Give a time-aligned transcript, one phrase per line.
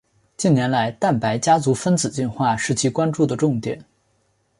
[0.35, 3.85] 近年来蛋白家族分子进化是其关注的重点。